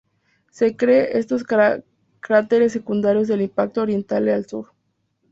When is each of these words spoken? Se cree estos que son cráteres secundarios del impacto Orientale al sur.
Se 0.49 0.75
cree 0.75 1.19
estos 1.19 1.43
que 1.43 1.53
son 1.53 1.85
cráteres 2.21 2.71
secundarios 2.71 3.27
del 3.27 3.41
impacto 3.43 3.83
Orientale 3.83 4.33
al 4.33 4.47
sur. 4.47 4.71